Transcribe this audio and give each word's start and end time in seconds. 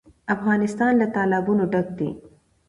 افغانستان 0.35 0.91
له 1.01 1.07
تالابونه 1.15 1.63
ډک 1.71 1.87
دی. 1.97 2.09